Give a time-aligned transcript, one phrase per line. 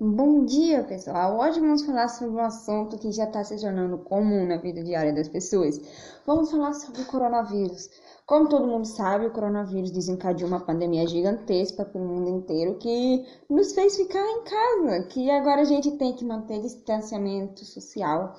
[0.00, 1.40] Bom dia, pessoal!
[1.40, 5.12] Hoje vamos falar sobre um assunto que já está se tornando comum na vida diária
[5.12, 5.76] das pessoas.
[6.24, 7.90] Vamos falar sobre o coronavírus.
[8.24, 13.72] Como todo mundo sabe, o coronavírus desencadeou uma pandemia gigantesca pelo mundo inteiro que nos
[13.72, 18.36] fez ficar em casa, que agora a gente tem que manter distanciamento social.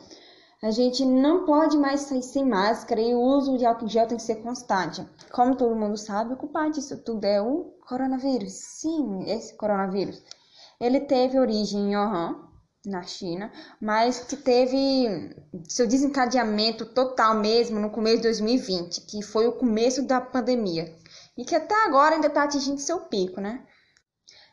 [0.63, 4.15] A gente não pode mais sair sem máscara e o uso de álcool gel tem
[4.15, 5.05] que ser constante.
[5.33, 8.53] Como todo mundo sabe, o culpado disso tudo é o coronavírus.
[8.53, 10.23] Sim, esse coronavírus.
[10.79, 12.49] Ele teve origem em Wuhan,
[12.85, 13.51] na China,
[13.81, 15.35] mas que teve
[15.67, 20.95] seu desencadeamento total mesmo no começo de 2020, que foi o começo da pandemia,
[21.37, 23.65] e que até agora ainda está atingindo seu pico, né?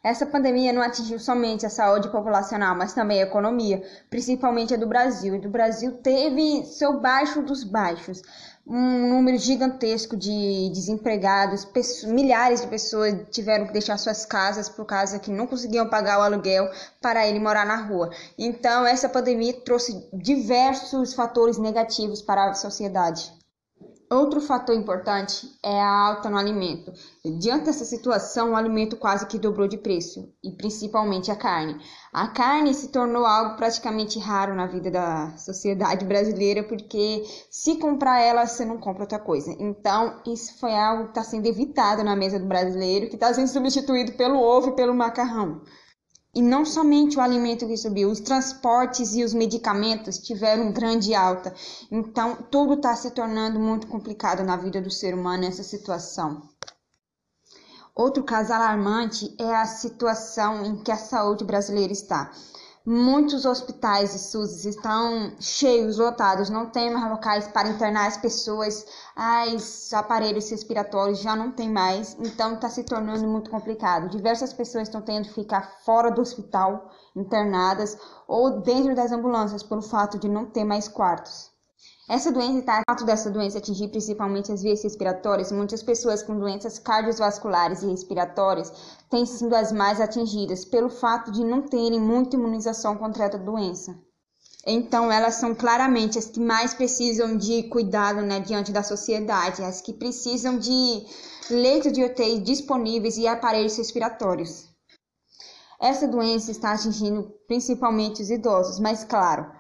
[0.07, 4.87] Essa pandemia não atingiu somente a saúde populacional, mas também a economia, principalmente a do
[4.87, 5.35] Brasil.
[5.35, 8.23] E do Brasil teve seu baixo dos baixos
[8.65, 14.85] um número gigantesco de desempregados, pessoas, milhares de pessoas tiveram que deixar suas casas por
[14.85, 16.71] causa que não conseguiam pagar o aluguel
[17.03, 18.11] para ele morar na rua.
[18.39, 23.33] Então, essa pandemia trouxe diversos fatores negativos para a sociedade.
[24.09, 26.93] Outro fator importante é a alta no alimento.
[27.41, 31.77] Diante dessa situação, o alimento quase que dobrou de preço, e principalmente a carne.
[32.13, 38.21] A carne se tornou algo praticamente raro na vida da sociedade brasileira, porque se comprar
[38.21, 39.57] ela, você não compra outra coisa.
[39.59, 43.49] Então, isso foi algo que está sendo evitado na mesa do brasileiro, que está sendo
[43.49, 45.63] substituído pelo ovo e pelo macarrão.
[46.37, 51.55] E não somente o alimento que subiu, os transportes e os medicamentos tiveram grande alta.
[51.91, 56.43] Então, tudo está se tornando muito complicado na vida do ser humano nessa situação.
[57.95, 62.31] Outro caso alarmante é a situação em que a saúde brasileira está.
[62.89, 68.87] Muitos hospitais e SUS estão cheios, lotados, não tem mais locais para internar as pessoas,
[69.53, 74.09] os aparelhos respiratórios já não tem mais, então está se tornando muito complicado.
[74.09, 79.83] Diversas pessoas estão tendo que ficar fora do hospital, internadas, ou dentro das ambulâncias, pelo
[79.83, 81.56] fato de não ter mais quartos.
[82.09, 86.79] Essa doença está, fato dessa doença atingir principalmente as vias respiratórias, muitas pessoas com doenças
[86.79, 88.73] cardiovasculares e respiratórias
[89.11, 93.99] têm sido as mais atingidas pelo fato de não terem muita imunização contra a doença.
[94.65, 99.81] Então, elas são claramente as que mais precisam de cuidado né, diante da sociedade, as
[99.81, 101.05] que precisam de
[101.51, 104.69] leitos de UTI disponíveis e aparelhos respiratórios.
[105.81, 109.51] Essa doença está atingindo principalmente os idosos, mas claro,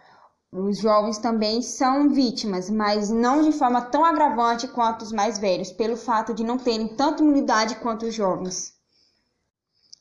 [0.59, 5.71] os jovens também são vítimas, mas não de forma tão agravante quanto os mais velhos,
[5.71, 8.73] pelo fato de não terem tanta imunidade quanto os jovens.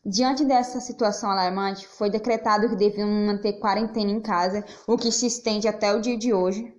[0.05, 5.27] Diante dessa situação alarmante, foi decretado que deviam manter quarentena em casa, o que se
[5.27, 6.73] estende até o dia de hoje,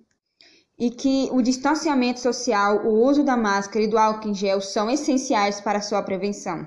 [0.79, 4.89] e que o distanciamento social, o uso da máscara e do álcool em gel são
[4.89, 6.65] essenciais para sua prevenção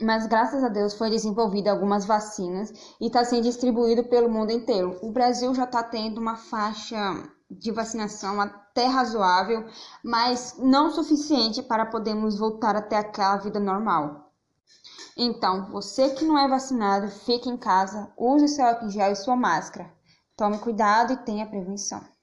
[0.00, 4.98] mas graças a Deus foi desenvolvida algumas vacinas e está sendo distribuído pelo mundo inteiro.
[5.02, 6.96] O Brasil já está tendo uma faixa
[7.50, 9.66] de vacinação até razoável,
[10.02, 14.32] mas não suficiente para podermos voltar até aquela vida normal.
[15.16, 19.36] Então, você que não é vacinado, fique em casa, use seu álcool gel e sua
[19.36, 19.92] máscara.
[20.36, 22.13] Tome cuidado e tenha prevenção.